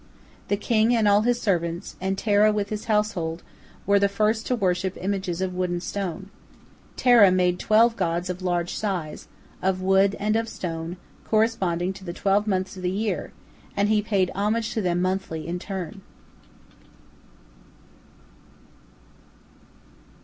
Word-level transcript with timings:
The 0.47 0.57
king 0.57 0.95
and 0.95 1.07
all 1.07 1.21
his 1.21 1.39
servants, 1.39 1.95
and 2.01 2.17
Terah 2.17 2.51
with 2.51 2.69
his 2.69 2.85
household, 2.85 3.43
were 3.85 3.99
the 3.99 4.09
first 4.09 4.47
to 4.47 4.55
worship 4.55 4.97
images 4.99 5.41
of 5.41 5.53
wood 5.53 5.69
and 5.69 5.83
stone. 5.83 6.31
Terah 6.97 7.29
made 7.29 7.59
twelve 7.59 7.95
gods 7.95 8.27
of 8.27 8.41
large 8.41 8.73
size, 8.73 9.27
of 9.61 9.79
wood 9.79 10.15
and 10.19 10.35
of 10.35 10.49
stone, 10.49 10.97
corresponding 11.23 11.93
to 11.93 12.03
the 12.03 12.13
twelve 12.13 12.47
months 12.47 12.75
of 12.75 12.81
the 12.81 12.89
year, 12.89 13.31
and 13.77 13.89
he 13.89 14.01
paid 14.01 14.31
homage 14.33 14.73
to 14.73 14.81
them 14.81 15.03
monthly 15.03 15.45
in 15.47 15.59
turn. 15.59 16.01